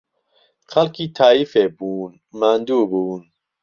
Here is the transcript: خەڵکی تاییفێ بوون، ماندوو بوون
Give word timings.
خەڵکی 0.71 1.05
تاییفێ 1.17 1.65
بوون، 1.77 2.13
ماندوو 2.39 2.89
بوون 2.91 3.23